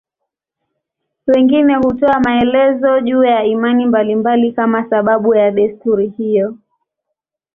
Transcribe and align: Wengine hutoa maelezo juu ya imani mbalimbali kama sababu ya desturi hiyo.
Wengine 1.27 1.75
hutoa 1.75 2.19
maelezo 2.19 2.99
juu 2.99 3.23
ya 3.23 3.43
imani 3.43 3.85
mbalimbali 3.85 4.51
kama 4.53 4.89
sababu 4.89 5.35
ya 5.35 5.51
desturi 5.51 6.09
hiyo. 6.09 6.57